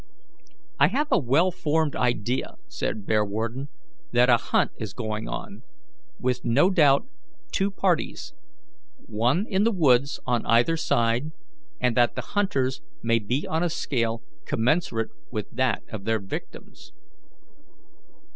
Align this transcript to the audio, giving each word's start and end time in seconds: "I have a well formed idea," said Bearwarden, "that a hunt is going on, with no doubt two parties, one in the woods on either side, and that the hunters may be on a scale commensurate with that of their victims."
"I 0.79 0.87
have 0.87 1.09
a 1.11 1.19
well 1.19 1.51
formed 1.51 1.95
idea," 1.95 2.55
said 2.67 3.05
Bearwarden, 3.05 3.69
"that 4.11 4.31
a 4.31 4.37
hunt 4.37 4.71
is 4.77 4.95
going 4.95 5.27
on, 5.29 5.61
with 6.19 6.43
no 6.43 6.71
doubt 6.71 7.05
two 7.51 7.69
parties, 7.69 8.33
one 8.97 9.45
in 9.47 9.63
the 9.63 9.69
woods 9.71 10.19
on 10.25 10.43
either 10.47 10.75
side, 10.75 11.33
and 11.79 11.95
that 11.95 12.15
the 12.15 12.21
hunters 12.33 12.81
may 13.03 13.19
be 13.19 13.45
on 13.45 13.61
a 13.61 13.69
scale 13.69 14.23
commensurate 14.45 15.11
with 15.29 15.45
that 15.51 15.83
of 15.93 16.05
their 16.05 16.19
victims." 16.19 16.93